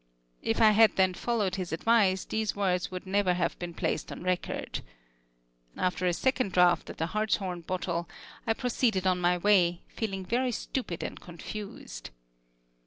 If 0.41 0.59
I 0.63 0.71
had 0.71 0.95
then 0.95 1.13
followed 1.13 1.57
his 1.57 1.71
advice 1.71 2.25
these 2.25 2.55
words 2.55 2.89
would 2.89 3.05
never 3.05 3.35
have 3.35 3.59
been 3.59 3.75
placed 3.75 4.11
on 4.11 4.23
record. 4.23 4.79
After 5.77 6.07
a 6.07 6.13
second 6.13 6.53
draught 6.53 6.89
at 6.89 6.97
the 6.97 7.05
hartshorn 7.09 7.61
bottle, 7.61 8.09
I 8.47 8.53
proceeded 8.53 9.05
on 9.05 9.21
my 9.21 9.37
way, 9.37 9.83
feeling 9.89 10.25
very 10.25 10.53
stupid 10.53 11.03
and 11.03 11.19
confused. 11.21 12.09